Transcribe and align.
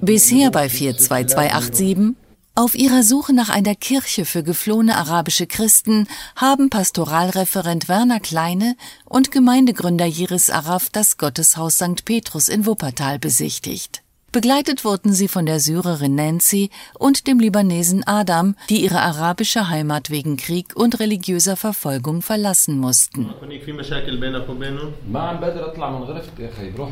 Bisher 0.00 0.50
bei 0.50 0.68
42287 0.68 2.16
auf 2.56 2.76
ihrer 2.76 3.02
Suche 3.02 3.32
nach 3.32 3.48
einer 3.48 3.74
Kirche 3.74 4.24
für 4.24 4.44
geflohene 4.44 4.96
arabische 4.96 5.48
Christen 5.48 6.06
haben 6.36 6.70
Pastoralreferent 6.70 7.88
Werner 7.88 8.20
Kleine 8.20 8.76
und 9.04 9.32
Gemeindegründer 9.32 10.06
Jiris 10.06 10.50
Araf 10.50 10.88
das 10.88 11.16
Gotteshaus 11.18 11.78
St. 11.78 12.04
Petrus 12.04 12.48
in 12.48 12.64
Wuppertal 12.64 13.18
besichtigt. 13.18 14.03
Begleitet 14.34 14.84
wurden 14.84 15.12
sie 15.12 15.28
von 15.28 15.46
der 15.46 15.60
Syrerin 15.60 16.16
Nancy 16.16 16.70
und 16.98 17.28
dem 17.28 17.38
Libanesen 17.38 18.02
Adam, 18.04 18.56
die 18.68 18.82
ihre 18.82 18.98
arabische 18.98 19.68
Heimat 19.68 20.10
wegen 20.10 20.36
Krieg 20.36 20.74
und 20.74 20.98
religiöser 20.98 21.54
Verfolgung 21.54 22.20
verlassen 22.20 22.80
mussten. 22.80 23.32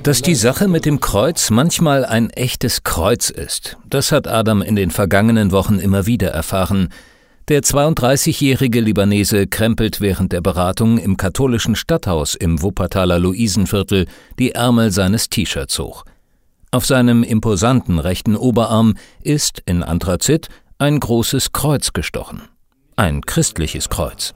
Dass 0.05 0.23
die 0.23 0.35
Sache 0.37 0.69
mit 0.69 0.85
dem 0.85 1.01
Kreuz 1.01 1.51
manchmal 1.51 2.05
ein 2.05 2.30
echtes 2.30 2.85
Kreuz 2.85 3.29
ist, 3.29 3.77
das 3.91 4.13
hat 4.13 4.29
Adam 4.29 4.63
in 4.63 4.77
den 4.77 4.93
vergangenen 4.93 5.51
Wochen 5.51 5.80
immer 5.80 6.07
wieder 6.07 6.29
erfahren. 6.29 6.91
Der 7.49 7.63
32-jährige 7.63 8.80
Libanese 8.80 9.49
krempelt 9.49 10.01
während 10.01 10.33
der 10.33 10.43
Beratung 10.43 10.97
im 10.97 11.16
katholischen 11.16 11.74
Stadthaus 11.74 12.37
im 12.37 12.63
Wuppertaler 12.63 13.19
Luisenviertel 13.19 14.07
die 14.38 14.52
Ärmel 14.52 14.93
seines 14.93 15.29
T-Shirts 15.29 15.80
hoch. 15.80 16.05
Auf 16.75 16.87
seinem 16.87 17.23
imposanten 17.23 17.99
rechten 17.99 18.35
Oberarm 18.35 18.95
ist 19.23 19.63
in 19.67 19.83
Anthrazit 19.83 20.49
ein 20.79 20.99
großes 20.99 21.53
Kreuz 21.53 21.93
gestochen. 21.93 22.41
Ein 22.97 23.21
christliches 23.21 23.91
Kreuz. 23.91 24.33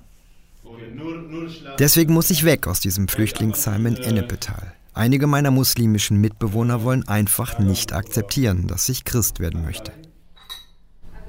Deswegen 1.78 2.12
muss 2.12 2.28
ich 2.28 2.44
weg 2.44 2.66
aus 2.66 2.80
diesem 2.80 3.08
Flüchtlingsheim 3.08 3.86
in 3.86 3.96
Ennepetal. 3.96 4.74
Einige 4.92 5.26
meiner 5.26 5.50
muslimischen 5.50 6.20
Mitbewohner 6.20 6.84
wollen 6.84 7.08
einfach 7.08 7.58
nicht 7.58 7.94
akzeptieren, 7.94 8.66
dass 8.66 8.86
ich 8.90 9.06
Christ 9.06 9.40
werden 9.40 9.62
möchte. 9.64 9.92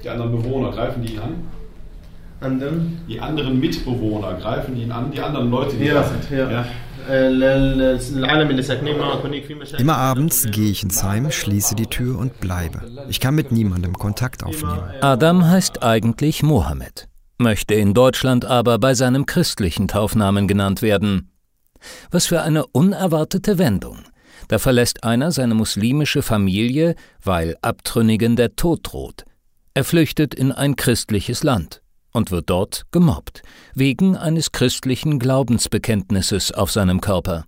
Die 0.04 0.10
anderen 0.10 0.34
Bewohner 0.34 0.72
greifen 0.72 1.04
die 1.04 1.18
an? 1.18 1.48
anderen? 2.40 3.02
Die 3.08 3.20
anderen 3.20 3.60
Mitbewohner 3.60 4.36
greifen 4.36 4.78
ihn 4.78 4.92
an, 4.92 5.12
die 5.12 5.20
anderen 5.20 5.50
Leute, 5.50 5.78
die 5.78 5.88
da 5.88 6.04
sind. 6.04 6.30
Immer 9.80 9.98
abends 9.98 10.48
gehe 10.52 10.70
ich 10.70 10.84
ins 10.84 11.04
Heim, 11.04 11.32
schließe 11.32 11.76
die 11.76 11.88
Tür 11.88 12.20
und 12.20 12.40
bleibe. 12.40 12.82
Ich 13.10 13.20
kann 13.20 13.36
mit 13.36 13.52
niemandem 13.52 13.94
Kontakt 13.94 14.44
aufnehmen. 14.44 14.84
Adam 15.02 15.46
heißt 15.46 15.84
eigentlich 15.84 16.44
Mohammed, 16.44 17.08
möchte 17.38 17.76
in 17.76 17.94
Deutschland 17.94 18.46
aber 18.46 18.78
bei 18.78 18.94
seinem 18.94 19.26
christlichen 19.26 19.88
Taufnamen 19.88 20.48
genannt 20.48 20.82
werden. 20.82 21.32
Was 22.12 22.26
für 22.26 22.42
eine 22.42 22.66
unerwartete 22.68 23.58
Wendung. 23.58 24.00
Da 24.48 24.60
verlässt 24.60 25.04
einer 25.04 25.32
seine 25.32 25.56
muslimische 25.56 26.22
Familie, 26.22 26.96
weil 27.24 27.56
Abtrünnigen 27.62 28.36
der 28.36 28.56
Tod 28.56 28.82
droht. 28.84 29.26
Er 29.74 29.84
flüchtet 29.84 30.34
in 30.34 30.52
ein 30.52 30.76
christliches 30.76 31.44
Land 31.44 31.82
und 32.18 32.32
wird 32.32 32.50
dort 32.50 32.86
gemobbt, 32.92 33.44
wegen 33.76 34.18
eines 34.18 34.52
christlichen 34.52 35.20
Glaubensbekenntnisses 35.20 36.52
auf 36.52 36.72
seinem 36.72 37.00
Körper. 37.00 37.46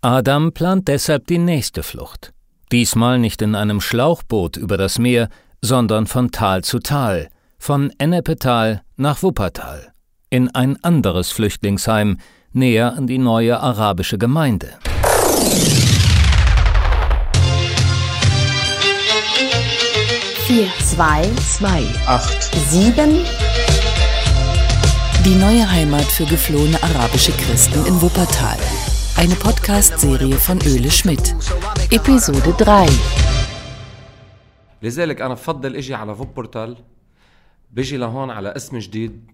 Adam 0.00 0.52
plant 0.52 0.88
deshalb 0.88 1.26
die 1.26 1.38
nächste 1.38 1.82
Flucht. 1.82 2.32
Diesmal 2.72 3.18
nicht 3.18 3.42
in 3.42 3.54
einem 3.54 3.80
Schlauchboot 3.80 4.56
über 4.56 4.78
das 4.78 4.98
Meer, 4.98 5.28
sondern 5.60 6.06
von 6.06 6.30
Tal 6.30 6.64
zu 6.64 6.78
Tal, 6.78 7.28
von 7.58 7.92
Ennepetal 7.98 8.82
nach 8.96 9.22
Wuppertal, 9.22 9.92
in 10.30 10.52
ein 10.54 10.82
anderes 10.82 11.30
Flüchtlingsheim, 11.30 12.18
näher 12.52 12.94
an 12.94 13.06
die 13.06 13.18
neue 13.18 13.60
arabische 13.60 14.18
Gemeinde. 14.18 14.70
vier 20.46 20.68
zwei 20.78 21.22
zwei 21.38 21.82
acht 22.06 22.42
sieben 22.68 23.24
Die 25.25 25.35
neue 25.35 25.69
Heimat 25.69 26.05
für 26.05 26.25
geflohene 26.25 26.81
arabische 26.81 27.31
Christen 27.31 27.85
in 27.85 28.01
Wuppertal. 28.01 28.57
Eine 29.17 29.35
Podcast-Serie 29.35 30.35
von 30.35 30.59
Öle 30.61 30.91
Schmidt. 30.91 31.35
Episode 31.91 32.53
3 32.57 32.87
لذلك 34.81 35.21
انا 35.21 35.33
بفضل 35.33 35.75
اجي 35.75 35.93
على 35.93 36.15
فوبورتال 36.15 36.77
بيجي 37.71 37.97
لهون 37.97 38.29
على 38.29 38.49
اسم 38.55 38.77
جديد 38.77 39.31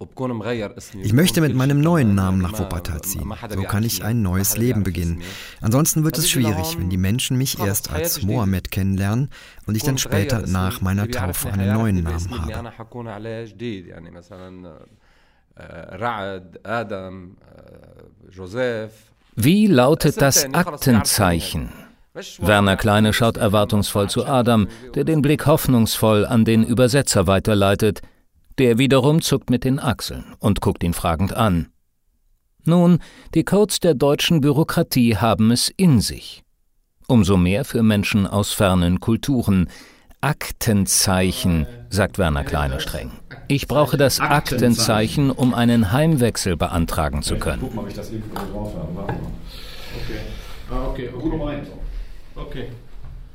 وبكون 0.00 0.32
مغير 0.32 0.78
اسمي 0.78 1.02
Ich 1.04 1.12
möchte 1.12 1.40
mit 1.40 1.54
meinem 1.54 1.80
neuen 1.80 2.14
Namen 2.14 2.40
nach 2.40 2.58
Wuppertal 2.58 3.00
ziehen. 3.02 3.32
So 3.50 3.62
kann 3.62 3.82
ich 3.82 4.04
ein 4.04 4.22
neues 4.22 4.56
Leben 4.56 4.84
beginnen. 4.84 5.22
Ansonsten 5.60 6.04
wird 6.04 6.16
es 6.18 6.30
schwierig, 6.30 6.78
wenn 6.78 6.88
die 6.88 6.96
Menschen 6.96 7.36
mich 7.36 7.58
erst 7.58 7.90
als 7.90 8.22
Mohammed 8.22 8.70
kennenlernen 8.70 9.30
und 9.66 9.74
ich 9.74 9.82
dann 9.82 9.98
später 9.98 10.46
nach 10.46 10.80
meiner 10.80 11.10
Taufe 11.10 11.52
einen 11.52 11.72
neuen 11.74 12.04
Namen 12.04 12.30
habe. 12.40 12.72
Wie 19.35 19.67
lautet 19.67 20.21
das 20.21 20.53
Aktenzeichen? 20.53 21.69
Werner 22.39 22.77
Kleine 22.77 23.11
schaut 23.11 23.37
erwartungsvoll 23.37 24.09
zu 24.09 24.25
Adam, 24.25 24.67
der 24.93 25.03
den 25.03 25.21
Blick 25.21 25.47
hoffnungsvoll 25.47 26.25
an 26.25 26.45
den 26.45 26.63
Übersetzer 26.63 27.25
weiterleitet. 27.25 28.01
Der 28.59 28.77
wiederum 28.77 29.21
zuckt 29.21 29.49
mit 29.49 29.63
den 29.63 29.79
Achseln 29.79 30.35
und 30.39 30.61
guckt 30.61 30.83
ihn 30.83 30.93
fragend 30.93 31.33
an. 31.33 31.69
Nun, 32.65 32.99
die 33.33 33.43
Codes 33.43 33.79
der 33.79 33.95
deutschen 33.95 34.41
Bürokratie 34.41 35.17
haben 35.17 35.51
es 35.51 35.69
in 35.75 35.99
sich. 35.99 36.43
Umso 37.07 37.35
mehr 37.35 37.65
für 37.65 37.81
Menschen 37.83 38.27
aus 38.27 38.53
fernen 38.53 38.99
Kulturen. 38.99 39.69
Aktenzeichen, 40.21 41.67
sagt 41.93 42.17
Werner 42.17 42.43
Kleine 42.43 42.79
streng. 42.79 43.11
Ich 43.47 43.67
brauche 43.67 43.97
das 43.97 44.19
Aktenzeichen, 44.19 45.31
um 45.31 45.53
einen 45.53 45.91
Heimwechsel 45.91 46.57
beantragen 46.57 47.21
zu 47.21 47.37
können. 47.37 47.69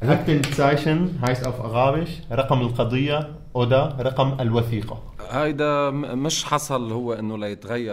Aktenzeichen 0.00 1.20
heißt 1.20 1.46
auf 1.46 1.60
Arabisch 1.60 2.22
Rakam 2.30 2.62
al-Qadiyya 2.62 3.28
oder 3.52 3.96
Rakam 3.98 4.34
al-Wathiqa. 4.38 4.96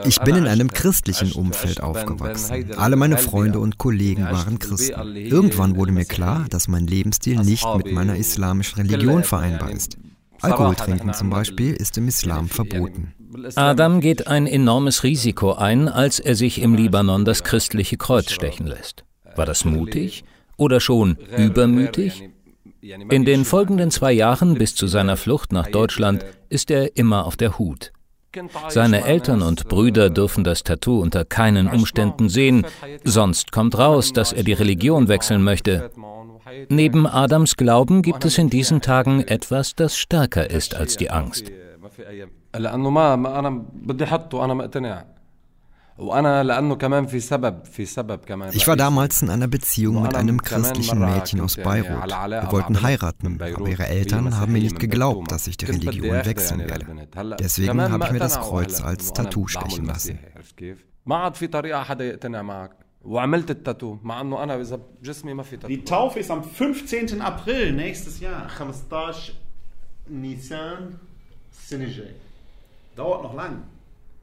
Ich 0.06 0.20
bin 0.22 0.36
in 0.36 0.48
einem 0.48 0.70
christlichen 0.72 1.32
Umfeld 1.34 1.82
aufgewachsen. 1.82 2.72
Alle 2.78 2.96
meine 2.96 3.18
Freunde 3.18 3.60
und 3.60 3.78
Kollegen 3.78 4.24
waren 4.24 4.58
Christen. 4.58 5.16
Irgendwann 5.16 5.76
wurde 5.76 5.92
mir 5.92 6.06
klar, 6.06 6.46
dass 6.50 6.68
mein 6.68 6.88
Lebensstil 6.88 7.40
nicht 7.40 7.68
mit 7.76 7.92
meiner 7.92 8.16
islamischen 8.16 8.82
Religion 8.82 9.24
vereinbar 9.24 9.72
ist. 9.72 9.98
Alkohol 10.42 10.76
trinken 10.76 11.14
zum 11.14 11.30
Beispiel 11.30 11.74
ist 11.74 11.98
im 11.98 12.08
Islam 12.08 12.48
verboten. 12.48 13.14
Adam 13.56 14.02
geht 14.02 14.28
ein 14.28 14.48
enormes 14.48 15.04
Risiko 15.04 15.54
ein, 15.54 15.90
als 15.90 16.20
er 16.20 16.36
sich 16.36 16.62
im 16.62 16.76
Libanon 16.76 17.26
das 17.26 17.44
christliche 17.44 17.98
Kreuz 17.98 18.32
stechen 18.32 18.68
lässt. 18.68 19.04
War 19.36 19.46
das 19.46 19.66
mutig 19.66 20.24
oder 20.58 20.80
schon 20.80 21.18
übermütig? 21.38 22.30
In 22.82 23.26
den 23.26 23.46
folgenden 23.46 23.90
zwei 23.92 24.12
Jahren 24.12 24.56
bis 24.56 24.76
zu 24.76 24.88
seiner 24.88 25.18
Flucht 25.18 25.52
nach 25.52 25.68
Deutschland 25.68 26.24
ist 26.50 26.70
er 26.70 26.96
immer 26.96 27.26
auf 27.26 27.36
der 27.36 27.58
Hut. 27.58 27.92
Seine 28.69 29.05
Eltern 29.05 29.43
und 29.43 29.69
Brüder 29.69 30.09
dürfen 30.09 30.45
das 30.45 30.63
Tattoo 30.63 31.01
unter 31.01 31.25
keinen 31.25 31.67
Umständen 31.69 32.29
sehen, 32.29 32.65
sonst 33.03 33.51
kommt 33.51 33.77
raus, 33.77 34.13
dass 34.13 34.33
er 34.33 34.45
die 34.45 34.53
Religion 34.53 35.09
wechseln 35.09 35.43
möchte. 35.43 35.91
Neben 36.69 37.07
Adams 37.07 37.57
Glauben 37.57 38.03
gibt 38.03 38.25
es 38.25 38.39
in 38.39 38.49
diesen 38.49 38.81
Tagen 38.81 39.23
etwas, 39.27 39.75
das 39.75 39.97
stärker 39.97 40.49
ist 40.49 40.77
als 40.77 40.97
die 40.97 41.11
Angst. 41.11 41.51
لانه 42.55 42.91
ما 42.91 43.17
ما 43.17 43.39
انا 43.39 43.65
بدي 43.73 44.05
احطه 44.05 44.45
انا 44.45 44.55
مقتنع 44.55 45.05
Ich 48.52 48.68
war 48.68 48.76
damals 48.76 49.22
in 49.22 49.30
einer 49.30 49.48
Beziehung 49.48 50.02
mit 50.02 50.14
einem 50.14 50.42
christlichen 50.42 51.00
Mädchen 51.00 51.40
aus 51.40 51.56
Beirut. 51.56 52.10
Wir 52.10 52.52
wollten 52.52 52.82
heiraten, 52.82 53.40
aber 53.42 53.70
ihre 53.70 53.88
Eltern 53.88 54.38
haben 54.38 54.52
mir 54.52 54.62
nicht 54.62 54.78
geglaubt, 54.78 55.32
dass 55.32 55.48
ich 55.48 55.56
die 55.56 55.66
Religion 55.66 56.26
wechseln 56.26 56.60
werde. 56.60 57.08
Deswegen 57.40 57.82
habe 57.82 58.06
ich 58.06 58.12
mir 58.12 58.20
das 58.20 58.40
Kreuz 58.42 58.82
als 58.82 59.14
Tattoo 59.14 59.48
stechen 59.48 59.86
lassen. 59.86 60.20
Die 65.70 65.84
Taufe 65.86 66.20
ist 66.20 66.32
am 66.32 66.44
15. 66.44 67.22
April 67.22 67.72
nächstes 67.72 68.20
Jahr. 68.20 68.50
Nissan 70.08 71.00
Dauert 72.96 73.24
noch 73.24 73.34
lang. 73.34 73.64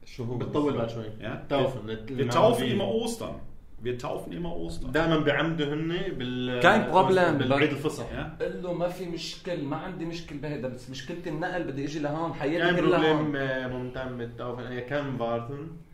شو 0.04 0.24
هو؟ 0.24 0.38
بتطول 0.38 0.76
بعد 0.76 0.90
شوي. 0.90 1.04
Ja? 1.20 1.42
Taufen. 1.48 1.86
Wir, 1.86 2.18
wir 2.18 2.28
taufen 2.28 2.66
immer 2.66 2.88
Ostern. 2.88 3.34
Wir 3.82 3.98
taufen 3.98 4.32
immer 4.32 4.56
Ostern. 4.56 4.92
دائما 4.92 5.18
بيعمدوا 5.18 5.66
هن 5.66 6.18
بال 6.18 6.60
كان 6.60 6.92
problem. 6.92 7.38
بالعيد 7.38 7.70
الفصح. 7.70 8.04
Ja? 8.12 8.42
قل 8.44 8.62
له 8.62 8.72
ما 8.72 8.88
في 8.88 9.06
مشكل 9.06 9.62
ما 9.64 9.76
عندي 9.76 10.04
مشكل 10.04 10.36
بهذا 10.36 10.68
بس 10.68 10.90
مشكلتي 10.90 11.30
النقل 11.30 11.64
بدي 11.64 11.84
اجي 11.84 11.98
لهون 11.98 12.34
حياتي 12.34 12.76
Kein 12.76 12.80
كلها 12.80 13.00
Problem 13.00 13.04
هون 13.04 13.36
äh, 13.36 13.68
momentan 13.68 14.16
mit 14.16 14.38
Taufen. 14.38 14.72
Ihr 14.72 14.86
kann 14.86 15.18
warten. 15.18 15.88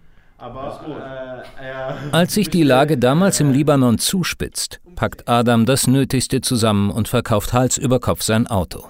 Als 2.12 2.34
sich 2.34 2.50
die 2.50 2.64
Lage 2.64 2.98
damals 2.98 3.40
im 3.40 3.52
Libanon 3.52 3.98
zuspitzt, 3.98 4.80
packt 4.96 5.28
Adam 5.28 5.64
das 5.64 5.86
Nötigste 5.86 6.40
zusammen 6.40 6.90
und 6.90 7.08
verkauft 7.08 7.52
Hals 7.52 7.78
über 7.78 8.00
Kopf 8.00 8.22
sein 8.22 8.46
Auto. 8.46 8.88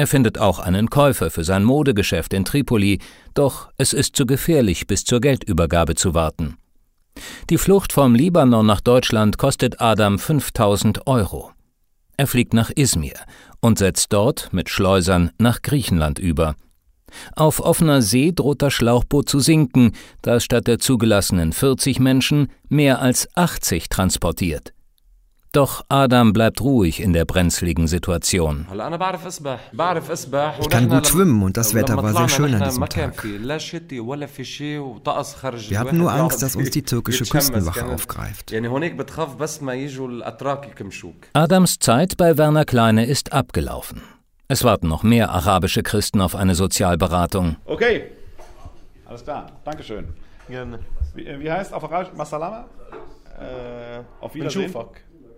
Er 0.00 0.06
findet 0.06 0.38
auch 0.38 0.60
einen 0.60 0.88
Käufer 0.88 1.30
für 1.30 1.44
sein 1.44 1.62
Modegeschäft 1.62 2.32
in 2.32 2.46
Tripoli, 2.46 3.00
doch 3.34 3.68
es 3.76 3.92
ist 3.92 4.16
zu 4.16 4.24
gefährlich, 4.24 4.86
bis 4.86 5.04
zur 5.04 5.20
Geldübergabe 5.20 5.94
zu 5.94 6.14
warten. 6.14 6.56
Die 7.50 7.58
Flucht 7.58 7.92
vom 7.92 8.14
Libanon 8.14 8.64
nach 8.64 8.80
Deutschland 8.80 9.36
kostet 9.36 9.78
Adam 9.78 10.18
5000 10.18 11.06
Euro. 11.06 11.50
Er 12.16 12.26
fliegt 12.26 12.54
nach 12.54 12.70
Izmir 12.74 13.12
und 13.60 13.78
setzt 13.78 14.10
dort 14.14 14.50
mit 14.54 14.70
Schleusern 14.70 15.32
nach 15.36 15.60
Griechenland 15.60 16.18
über. 16.18 16.54
Auf 17.36 17.60
offener 17.60 18.00
See 18.00 18.32
droht 18.32 18.62
das 18.62 18.72
Schlauchboot 18.72 19.28
zu 19.28 19.38
sinken, 19.38 19.92
da 20.22 20.36
es 20.36 20.44
statt 20.44 20.66
der 20.66 20.78
zugelassenen 20.78 21.52
40 21.52 22.00
Menschen 22.00 22.48
mehr 22.70 23.02
als 23.02 23.28
80 23.36 23.90
transportiert. 23.90 24.72
Doch 25.52 25.84
Adam 25.88 26.32
bleibt 26.32 26.60
ruhig 26.60 27.00
in 27.00 27.12
der 27.12 27.24
brenzligen 27.24 27.88
Situation. 27.88 28.68
Ich 28.70 28.78
kann 30.68 30.88
gut 30.88 31.06
schwimmen 31.08 31.42
und 31.42 31.56
das 31.56 31.74
Wetter 31.74 31.96
war 31.96 32.12
sehr 32.12 32.28
schön 32.28 32.54
an 32.54 32.62
diesem 32.62 32.88
Tag. 32.88 33.24
Wir 33.24 33.58
hatten 35.80 35.98
nur 35.98 36.12
Angst, 36.12 36.42
dass 36.42 36.54
uns 36.54 36.70
die 36.70 36.82
türkische 36.82 37.24
Küstenwache 37.24 37.84
aufgreift. 37.86 38.52
Adams 41.32 41.78
Zeit 41.80 42.16
bei 42.16 42.38
Werner 42.38 42.64
Kleine 42.64 43.06
ist 43.06 43.32
abgelaufen. 43.32 44.02
Es 44.46 44.62
warten 44.62 44.86
noch 44.88 45.02
mehr 45.02 45.30
arabische 45.30 45.82
Christen 45.82 46.20
auf 46.20 46.36
eine 46.36 46.54
Sozialberatung. 46.54 47.56
Okay, 47.64 48.04
alles 49.04 49.24
klar, 49.24 49.50
Dankeschön. 49.64 50.14
Gerne. 50.48 50.78
Wie, 51.14 51.26
wie 51.40 51.50
heißt 51.50 51.72
auf 51.72 51.82
Arabisch 51.84 52.12
Masalama? 52.16 52.66
Äh, 53.40 54.00
auf 54.20 54.34
Wiedersehen. 54.34 54.72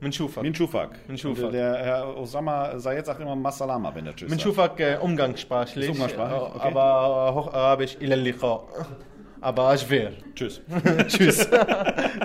Min 0.03 0.13
Schufak. 0.13 0.43
Min 0.43 0.53
Schufak. 0.53 0.91
Min 1.07 1.17
Schufak. 1.17 1.53
Der 1.53 1.77
Herr 1.77 2.17
Osama 2.17 2.77
Sayed 2.77 3.07
sagt 3.07 3.21
immer 3.21 3.37
Masalama, 3.37 3.95
wenn 3.95 4.05
er 4.05 4.17
Tschüss 4.17 4.29
Min 4.29 4.41
Schufak 4.41 4.81
äh, 4.81 4.97
umgangssprachlich, 5.01 5.91
Ist 5.91 5.93
umgangssprachlich, 5.93 6.57
okay. 6.57 6.67
aber 6.67 7.29
äh, 7.31 7.35
Hocharabisch 7.37 7.97
ila 8.01 8.17
liqa. 8.17 8.61
Aber 9.41 9.79
schwer. 9.79 10.11
Tschüss. 10.35 10.61
Tschüss. 11.07 11.47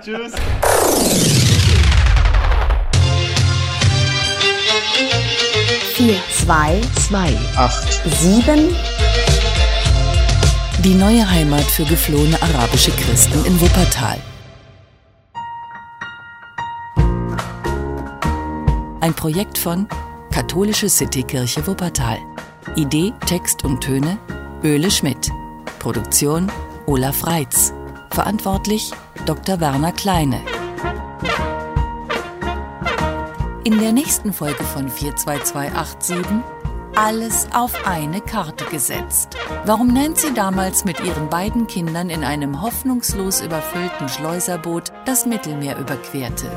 Tschüss. 0.01 0.33
Vier, 5.93 6.15
zwei, 6.31 6.81
zwei, 6.95 7.29
acht, 7.57 7.93
sieben. 8.05 8.75
Die 10.83 10.95
neue 10.95 11.29
Heimat 11.29 11.61
für 11.65 11.83
geflohene 11.83 12.41
arabische 12.41 12.89
Christen 12.91 13.45
in 13.45 13.61
Wuppertal. 13.61 14.17
Ein 19.07 19.13
Projekt 19.13 19.57
von 19.57 19.87
Katholische 20.33 20.89
Citykirche 20.89 21.65
Wuppertal. 21.65 22.17
Idee, 22.75 23.13
Text 23.25 23.63
und 23.63 23.79
Töne 23.79 24.17
Öle 24.65 24.91
Schmidt. 24.91 25.31
Produktion 25.79 26.51
Olaf 26.87 27.25
Reitz. 27.25 27.71
Verantwortlich 28.09 28.91
Dr. 29.25 29.61
Werner 29.61 29.93
Kleine. 29.93 30.41
In 33.63 33.79
der 33.79 33.93
nächsten 33.93 34.33
Folge 34.33 34.65
von 34.65 34.89
42287 34.89 36.25
alles 36.97 37.47
auf 37.53 37.87
eine 37.87 38.19
Karte 38.19 38.65
gesetzt. 38.65 39.37
Warum 39.63 39.93
Nancy 39.93 40.33
damals 40.33 40.83
mit 40.83 40.99
ihren 40.99 41.29
beiden 41.29 41.67
Kindern 41.67 42.09
in 42.09 42.25
einem 42.25 42.61
hoffnungslos 42.61 43.39
überfüllten 43.39 44.09
Schleuserboot 44.09 44.91
das 45.05 45.25
Mittelmeer 45.25 45.77
überquerte. 45.77 46.51